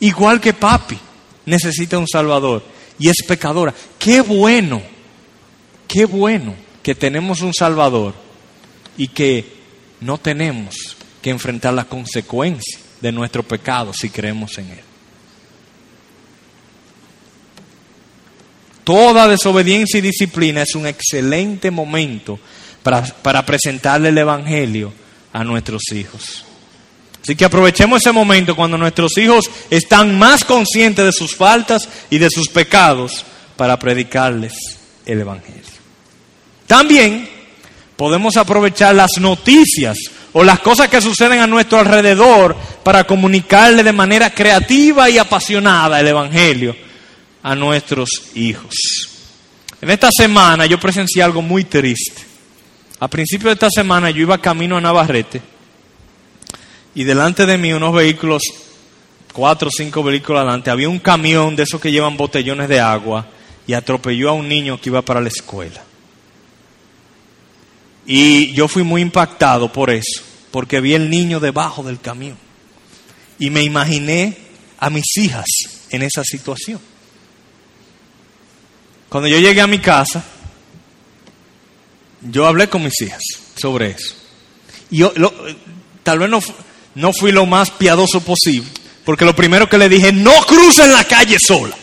[0.00, 0.98] Igual que papi
[1.44, 2.64] necesita un Salvador
[2.98, 3.74] y es pecadora.
[3.98, 4.80] Qué bueno,
[5.86, 8.14] qué bueno que tenemos un Salvador
[8.96, 9.44] y que
[10.00, 14.80] no tenemos que enfrentar las consecuencias de nuestro pecado si creemos en Él.
[18.84, 22.38] Toda desobediencia y disciplina es un excelente momento
[22.82, 25.03] para, para presentarle el Evangelio
[25.34, 26.44] a nuestros hijos.
[27.22, 32.18] Así que aprovechemos ese momento cuando nuestros hijos están más conscientes de sus faltas y
[32.18, 33.24] de sus pecados
[33.56, 34.54] para predicarles
[35.04, 35.62] el Evangelio.
[36.66, 37.28] También
[37.96, 39.98] podemos aprovechar las noticias
[40.32, 45.98] o las cosas que suceden a nuestro alrededor para comunicarle de manera creativa y apasionada
[45.98, 46.76] el Evangelio
[47.42, 48.74] a nuestros hijos.
[49.80, 52.33] En esta semana yo presencié algo muy triste.
[53.04, 55.42] A principio de esta semana yo iba camino a Navarrete
[56.94, 58.42] y delante de mí unos vehículos,
[59.30, 63.26] cuatro o cinco vehículos adelante, había un camión de esos que llevan botellones de agua
[63.66, 65.84] y atropelló a un niño que iba para la escuela.
[68.06, 72.38] Y yo fui muy impactado por eso, porque vi el niño debajo del camión.
[73.38, 74.34] Y me imaginé
[74.78, 75.44] a mis hijas
[75.90, 76.80] en esa situación.
[79.10, 80.24] Cuando yo llegué a mi casa,
[82.30, 83.22] yo hablé con mis hijas
[83.56, 84.14] sobre eso.
[84.90, 85.12] Y yo,
[86.02, 86.40] tal vez no,
[86.94, 88.68] no fui lo más piadoso posible,
[89.04, 91.76] porque lo primero que le dije, no crucen la calle sola.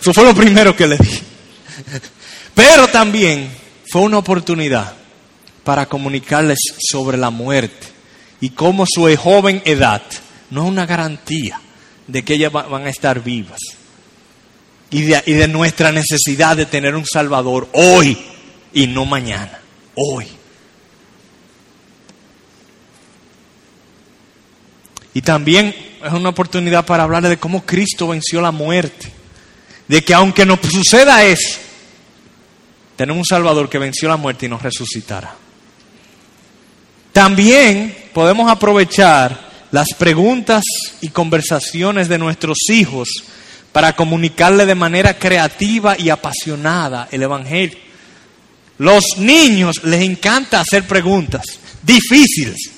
[0.00, 1.22] Eso fue lo primero que le dije.
[2.54, 3.50] Pero también
[3.90, 4.94] fue una oportunidad
[5.64, 7.86] para comunicarles sobre la muerte
[8.40, 10.02] y cómo su joven edad
[10.50, 11.60] no es una garantía
[12.06, 13.60] de que ellas van a estar vivas.
[14.90, 18.16] Y de, y de nuestra necesidad de tener un Salvador hoy
[18.72, 19.60] y no mañana,
[19.98, 20.26] hoy.
[25.14, 29.12] Y también es una oportunidad para hablarle de cómo Cristo venció la muerte.
[29.88, 31.58] De que aunque nos suceda eso,
[32.94, 35.34] tenemos un Salvador que venció la muerte y nos resucitará.
[37.12, 40.62] También podemos aprovechar las preguntas
[41.00, 43.08] y conversaciones de nuestros hijos
[43.72, 47.87] para comunicarle de manera creativa y apasionada el Evangelio.
[48.78, 51.44] Los niños les encanta hacer preguntas
[51.82, 52.70] difíciles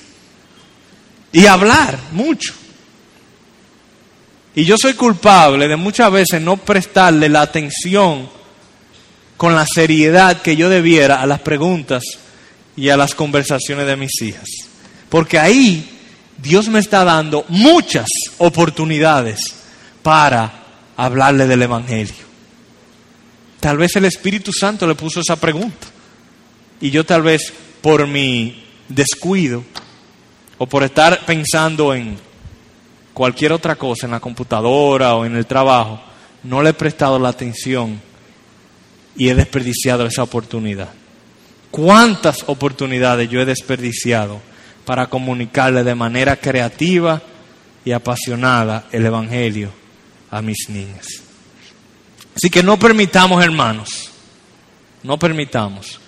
[1.31, 2.53] y hablar mucho.
[4.53, 8.29] Y yo soy culpable de muchas veces no prestarle la atención
[9.37, 12.03] con la seriedad que yo debiera a las preguntas
[12.75, 14.47] y a las conversaciones de mis hijas.
[15.09, 15.89] Porque ahí
[16.37, 18.07] Dios me está dando muchas
[18.39, 19.39] oportunidades
[20.01, 20.51] para
[20.97, 22.31] hablarle del Evangelio.
[23.59, 25.87] Tal vez el Espíritu Santo le puso esa pregunta.
[26.81, 29.63] Y yo tal vez por mi descuido
[30.57, 32.17] o por estar pensando en
[33.13, 36.01] cualquier otra cosa, en la computadora o en el trabajo,
[36.43, 38.01] no le he prestado la atención
[39.15, 40.89] y he desperdiciado esa oportunidad.
[41.69, 44.41] ¿Cuántas oportunidades yo he desperdiciado
[44.85, 47.21] para comunicarle de manera creativa
[47.85, 49.71] y apasionada el Evangelio
[50.29, 51.07] a mis niñas?
[52.35, 54.09] Así que no permitamos, hermanos,
[55.03, 55.99] no permitamos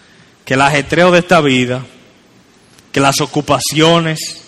[0.45, 1.85] que el ajetreo de esta vida,
[2.91, 4.41] que las ocupaciones,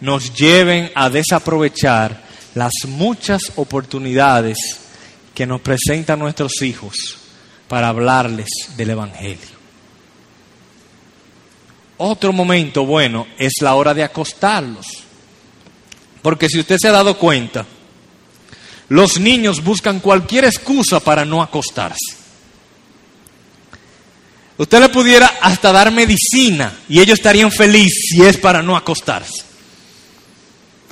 [0.00, 2.24] nos lleven a desaprovechar
[2.54, 4.58] las muchas oportunidades
[5.34, 7.16] que nos presentan nuestros hijos
[7.68, 9.60] para hablarles del Evangelio.
[11.98, 14.86] Otro momento bueno es la hora de acostarlos.
[16.22, 17.66] Porque si usted se ha dado cuenta,
[18.88, 22.19] los niños buscan cualquier excusa para no acostarse.
[24.60, 29.42] Usted le pudiera hasta dar medicina y ellos estarían felices si es para no acostarse.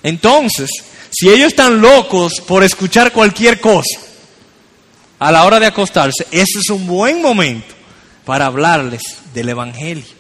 [0.03, 0.71] Entonces,
[1.11, 4.01] si ellos están locos por escuchar cualquier cosa
[5.19, 7.75] a la hora de acostarse, ese es un buen momento
[8.25, 9.03] para hablarles
[9.35, 10.17] del Evangelio.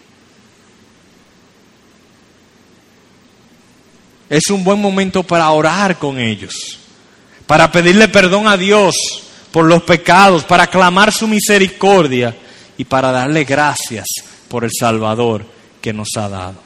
[4.29, 6.81] Es un buen momento para orar con ellos,
[7.47, 8.95] para pedirle perdón a Dios
[9.51, 12.37] por los pecados, para clamar su misericordia
[12.79, 14.07] y para darle gracias
[14.49, 15.45] por el Salvador
[15.83, 16.63] que nos ha dado.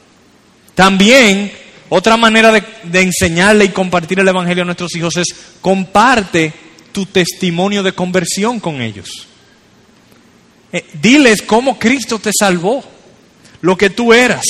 [0.75, 1.51] También
[1.89, 5.29] otra manera de, enseñarle y compartir el Evangelio a nuestros hijos es
[5.61, 6.53] comparte
[6.93, 9.27] tu testimonio de conversión con ellos.
[10.73, 12.83] Eh, diles cómo Cristo te salvó,
[13.61, 14.45] lo que tú eras,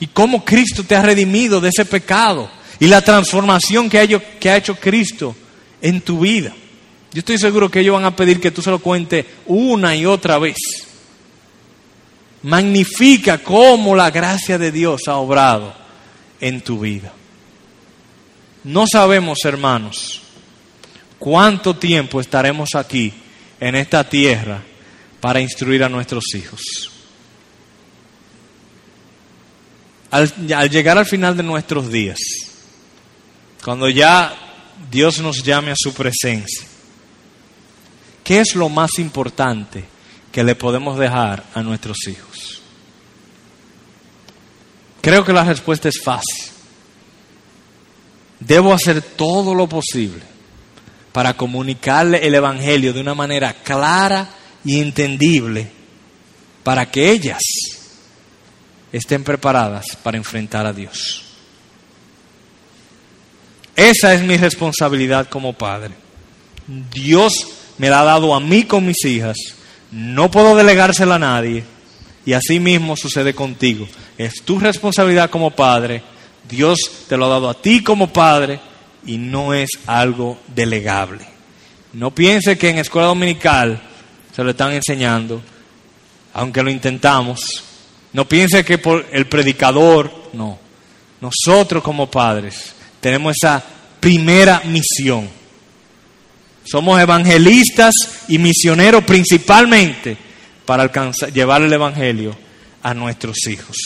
[0.00, 2.50] y cómo Cristo te ha redimido de ese pecado
[2.80, 5.36] y la transformación que ha, que ha hecho Cristo
[5.80, 6.52] en tu vida.
[7.12, 10.04] Yo estoy seguro que ellos van a pedir que tú se lo cuentes una y
[10.04, 10.56] otra vez.
[12.42, 15.74] Magnifica cómo la gracia de Dios ha obrado
[16.40, 17.12] en tu vida.
[18.64, 20.22] No sabemos, hermanos,
[21.18, 23.12] cuánto tiempo estaremos aquí
[23.60, 24.62] en esta tierra
[25.20, 26.92] para instruir a nuestros hijos.
[30.12, 30.30] al,
[30.68, 32.18] llegar al final de nuestros días,
[33.64, 34.36] cuando ya
[34.90, 36.66] Dios nos llame a su presencia,
[38.22, 39.84] ¿qué es lo más importante
[40.32, 42.62] que le podemos dejar a nuestros hijos?
[45.00, 46.46] Creo que la respuesta es fácil.
[48.40, 50.22] Debo hacer todo lo posible
[51.12, 54.28] para comunicarle el Evangelio de una manera clara
[54.64, 55.70] y entendible
[56.64, 57.42] para que ellas
[58.92, 61.24] estén preparadas para enfrentar a Dios.
[63.74, 65.94] Esa es mi responsabilidad como padre.
[66.66, 67.32] Dios
[67.78, 69.36] me la ha dado a mí con mis hijas.
[69.92, 71.64] No puedo delegársela a nadie.
[72.24, 73.86] Y así mismo sucede contigo.
[74.18, 76.02] Es tu responsabilidad como padre.
[76.48, 76.78] Dios
[77.08, 78.60] te lo ha dado a ti como padre
[79.06, 81.24] y no es algo delegable.
[81.92, 83.80] No piense que en escuela dominical
[84.34, 85.42] se lo están enseñando,
[86.32, 87.62] aunque lo intentamos,
[88.12, 90.58] no piense que por el predicador, no.
[91.20, 93.62] Nosotros como padres tenemos esa
[94.00, 95.28] primera misión.
[96.64, 97.92] Somos evangelistas
[98.28, 100.16] y misioneros principalmente
[100.64, 102.36] para alcanzar, llevar el Evangelio
[102.82, 103.76] a nuestros hijos.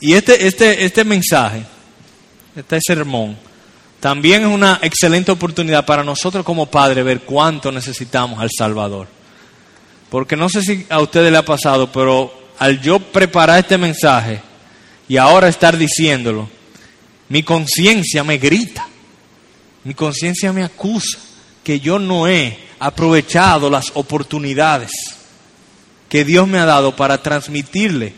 [0.00, 1.62] Y este, este, este mensaje,
[2.56, 3.36] este sermón,
[4.00, 9.06] también es una excelente oportunidad para nosotros como padres ver cuánto necesitamos al Salvador.
[10.10, 14.42] Porque no sé si a ustedes le ha pasado, pero al yo preparar este mensaje
[15.08, 16.48] y ahora estar diciéndolo,
[17.28, 18.86] mi conciencia me grita,
[19.84, 21.18] mi conciencia me acusa
[21.64, 24.90] que yo no he aprovechado las oportunidades
[26.08, 28.12] que Dios me ha dado para transmitirle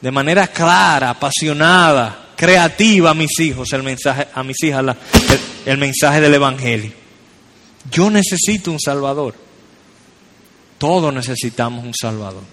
[0.00, 4.96] de manera clara, apasionada, creativa a mis hijos, el mensaje, a mis hijas
[5.64, 6.92] el, mensaje del Evangelio.
[7.90, 9.34] Yo necesito un Salvador.
[10.78, 12.44] Todos necesitamos un Salvador.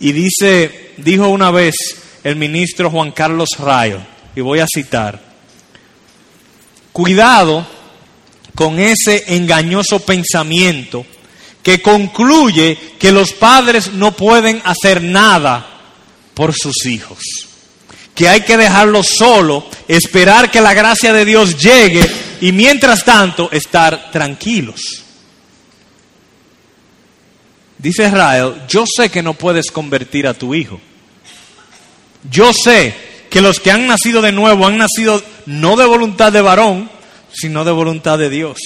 [0.00, 1.74] Y dice, dijo una vez
[2.24, 4.00] el ministro Juan Carlos Rayo,
[4.34, 5.20] y voy a citar,
[6.92, 7.66] cuidado
[8.54, 11.06] con ese engañoso pensamiento
[11.62, 15.66] que concluye que los padres no pueden hacer nada
[16.34, 17.20] por sus hijos
[18.14, 22.06] que hay que dejarlo solo, esperar que la gracia de Dios llegue
[22.40, 25.02] y mientras tanto estar tranquilos.
[27.78, 30.80] Dice Israel, yo sé que no puedes convertir a tu hijo.
[32.30, 32.94] Yo sé
[33.30, 36.90] que los que han nacido de nuevo han nacido no de voluntad de varón,
[37.32, 38.58] sino de voluntad de Dios.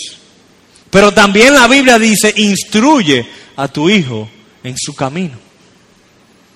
[0.91, 4.29] Pero también la Biblia dice, instruye a tu hijo
[4.65, 5.39] en su camino.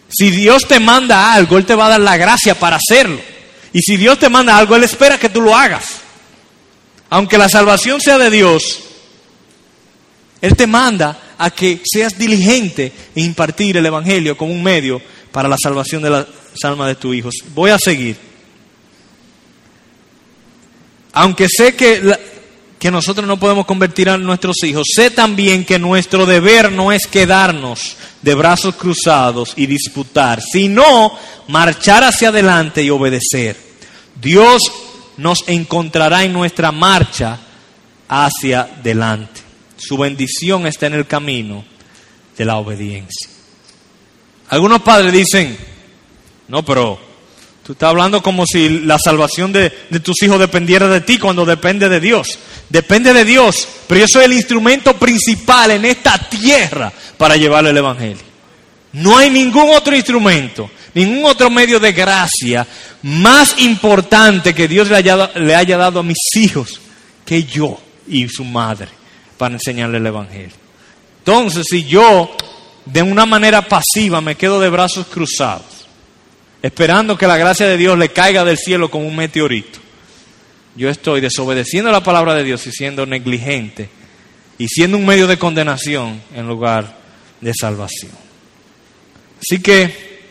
[0.09, 3.21] Si Dios te manda algo, Él te va a dar la gracia para hacerlo.
[3.73, 6.01] Y si Dios te manda algo, Él espera que tú lo hagas.
[7.09, 8.81] Aunque la salvación sea de Dios,
[10.41, 15.01] Él te manda a que seas diligente en impartir el Evangelio como un medio
[15.31, 17.35] para la salvación de las almas de tus hijos.
[17.55, 18.17] Voy a seguir.
[21.13, 22.01] Aunque sé que
[22.83, 27.07] que nosotros no podemos convertir a nuestros hijos, sé también que nuestro deber no es
[27.07, 33.57] quedarnos de brazos cruzados y disputar, sino marchar hacia adelante y obedecer.
[34.21, 34.61] Dios
[35.17, 37.39] nos encontrará en nuestra marcha
[38.09, 39.43] hacia adelante.
[39.77, 41.65] Su bendición está en el camino
[42.37, 43.31] de la obediencia.
[44.49, 45.57] Algunos padres dicen,
[46.49, 47.13] no, pero
[47.63, 49.71] Tú estás hablando como si la salvación de,
[50.03, 52.39] tus hijos dependiera de ti cuando depende de Dios.
[52.69, 57.77] Depende de Dios, pero yo soy el instrumento principal en esta tierra para llevarle el
[57.77, 58.25] Evangelio.
[58.95, 62.67] No hay ningún otro instrumento, ningún otro medio de gracia
[63.03, 66.81] más importante que Dios le haya, le haya dado a mis hijos
[67.25, 68.89] que yo y su madre
[69.39, 70.57] para enseñarle el Evangelio.
[71.19, 72.35] Entonces, si yo
[72.85, 75.82] de una manera pasiva me quedo de brazos cruzados,
[76.63, 79.81] esperando que la gracia de Dios le caiga del cielo como un meteorito,
[80.77, 83.91] yo estoy desobedeciendo la palabra de Dios y siendo negligente
[84.57, 86.97] y siendo un medio de condenación en lugar
[87.41, 88.13] de salvación.
[89.41, 90.23] Así que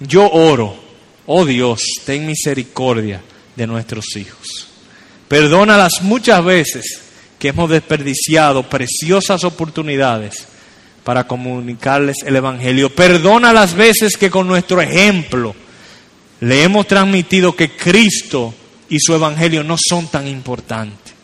[0.00, 0.76] yo oro,
[1.26, 3.20] oh Dios, ten misericordia
[3.56, 4.68] de nuestros hijos.
[5.26, 7.00] Perdona las muchas veces
[7.38, 10.46] que hemos desperdiciado preciosas oportunidades
[11.08, 12.94] para comunicarles el Evangelio.
[12.94, 15.54] Perdona las veces que con nuestro ejemplo
[16.40, 18.52] le hemos transmitido que Cristo
[18.90, 21.14] y su Evangelio no son tan importantes.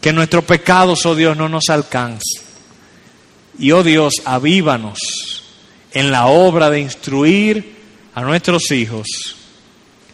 [0.00, 2.44] Que nuestros pecados, oh Dios, no nos alcancen.
[3.58, 5.42] Y, oh Dios, avívanos
[5.90, 7.74] en la obra de instruir
[8.14, 9.34] a nuestros hijos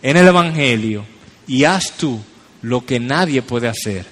[0.00, 1.04] en el Evangelio
[1.46, 2.18] y haz tú
[2.62, 4.06] lo que nadie puede hacer.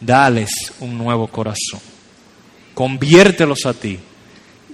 [0.00, 1.97] Dales un nuevo corazón.
[2.78, 3.98] Conviértelos a ti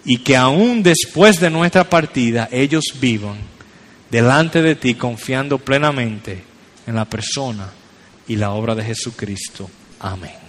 [0.05, 3.39] y que aún después de nuestra partida ellos vivan
[4.11, 6.45] delante de ti confiando plenamente
[6.87, 7.71] en la persona
[8.29, 9.71] y la obra de Jesucristo.
[10.01, 10.44] Amén.